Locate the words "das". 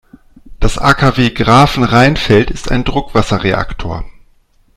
0.59-0.79